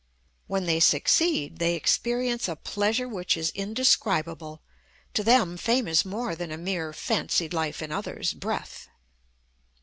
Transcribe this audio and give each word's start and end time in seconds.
When 0.47 0.65
they 0.65 0.79
succeed, 0.79 1.59
they 1.59 1.75
experience 1.75 2.47
a 2.47 2.55
pleasure 2.55 3.07
which 3.07 3.37
is 3.37 3.51
indescribable; 3.51 4.63
to 5.13 5.23
them 5.23 5.57
fame 5.57 5.87
is 5.87 6.03
more 6.05 6.33
than 6.35 6.51
a 6.51 6.57
mere 6.57 6.91
"fancied 6.91 7.53
life 7.53 7.83
in 7.83 7.91
others' 7.91 8.33
breath." 8.33 8.89